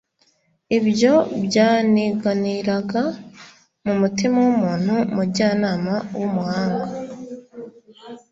ibyo 0.77 1.13
byaniganiraga 1.45 3.03
mu 3.85 3.93
mutima 4.01 4.37
w'uyu 4.45 4.95
mujyanama 5.15 5.95
w'umuhanga. 6.19 6.83